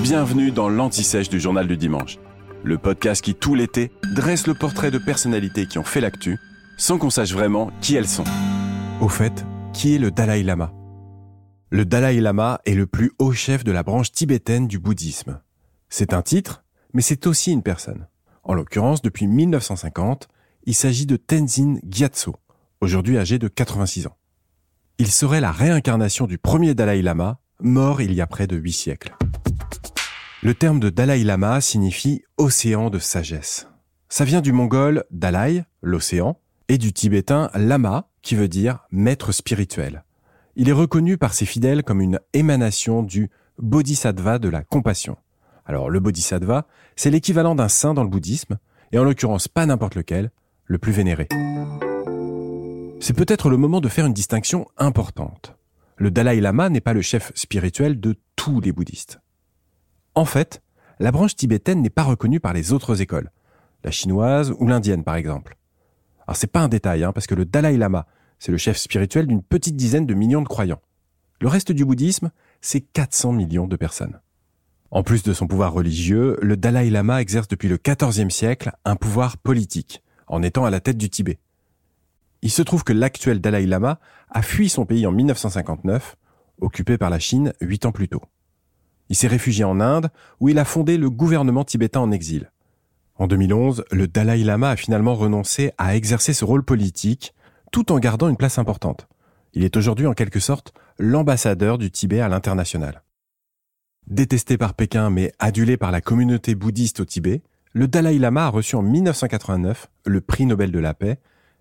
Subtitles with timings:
[0.00, 2.18] Bienvenue dans l'Anti-Sèche du Journal du Dimanche,
[2.62, 6.38] le podcast qui, tout l'été, dresse le portrait de personnalités qui ont fait l'actu,
[6.76, 8.24] sans qu'on sache vraiment qui elles sont.
[9.00, 10.72] Au fait, qui est le Dalai Lama?
[11.70, 15.40] Le Dalai Lama est le plus haut chef de la branche tibétaine du bouddhisme.
[15.88, 18.08] C'est un titre, mais c'est aussi une personne.
[18.42, 20.28] En l'occurrence, depuis 1950,
[20.64, 22.34] il s'agit de Tenzin Gyatso,
[22.80, 24.16] aujourd'hui âgé de 86 ans.
[24.98, 28.72] Il serait la réincarnation du premier Dalai Lama, mort il y a près de huit
[28.72, 29.14] siècles.
[30.44, 33.66] Le terme de Dalai Lama signifie océan de sagesse.
[34.10, 40.04] Ça vient du mongol Dalai, l'océan, et du tibétain Lama, qui veut dire maître spirituel.
[40.54, 45.16] Il est reconnu par ses fidèles comme une émanation du bodhisattva de la compassion.
[45.64, 48.58] Alors le bodhisattva, c'est l'équivalent d'un saint dans le bouddhisme,
[48.92, 50.30] et en l'occurrence pas n'importe lequel,
[50.66, 51.26] le plus vénéré.
[53.00, 55.56] C'est peut-être le moment de faire une distinction importante.
[55.96, 59.20] Le Dalai Lama n'est pas le chef spirituel de tous les bouddhistes.
[60.14, 60.62] En fait,
[61.00, 63.30] la branche tibétaine n'est pas reconnue par les autres écoles,
[63.82, 65.56] la chinoise ou l'indienne par exemple.
[66.26, 68.06] Alors c'est pas un détail, hein, parce que le Dalai Lama,
[68.38, 70.80] c'est le chef spirituel d'une petite dizaine de millions de croyants.
[71.40, 74.20] Le reste du bouddhisme, c'est 400 millions de personnes.
[74.90, 78.96] En plus de son pouvoir religieux, le Dalai Lama exerce depuis le XIVe siècle un
[78.96, 81.40] pouvoir politique, en étant à la tête du Tibet.
[82.42, 83.98] Il se trouve que l'actuel Dalai Lama
[84.30, 86.16] a fui son pays en 1959,
[86.60, 88.22] occupé par la Chine huit ans plus tôt.
[89.14, 92.50] Il s'est réfugié en Inde, où il a fondé le gouvernement tibétain en exil.
[93.14, 97.32] En 2011, le Dalai Lama a finalement renoncé à exercer ce rôle politique,
[97.70, 99.06] tout en gardant une place importante.
[99.52, 103.04] Il est aujourd'hui en quelque sorte l'ambassadeur du Tibet à l'international.
[104.08, 108.50] Détesté par Pékin mais adulé par la communauté bouddhiste au Tibet, le Dalai Lama a
[108.50, 111.20] reçu en 1989 le prix Nobel de la paix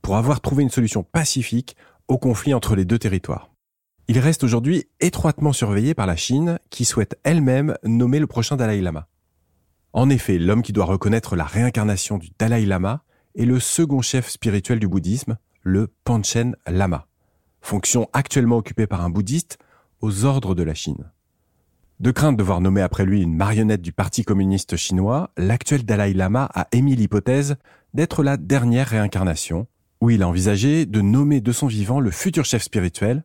[0.00, 1.76] pour avoir trouvé une solution pacifique
[2.08, 3.53] au conflit entre les deux territoires.
[4.06, 8.82] Il reste aujourd'hui étroitement surveillé par la Chine, qui souhaite elle-même nommer le prochain Dalai
[8.82, 9.08] Lama.
[9.94, 13.02] En effet, l'homme qui doit reconnaître la réincarnation du Dalai Lama
[13.34, 17.06] est le second chef spirituel du bouddhisme, le Panchen Lama,
[17.62, 19.56] fonction actuellement occupée par un bouddhiste
[20.02, 21.10] aux ordres de la Chine.
[22.00, 26.12] De crainte de voir nommer après lui une marionnette du Parti communiste chinois, l'actuel Dalai
[26.12, 27.56] Lama a émis l'hypothèse
[27.94, 29.66] d'être la dernière réincarnation,
[30.02, 33.24] où il a envisagé de nommer de son vivant le futur chef spirituel,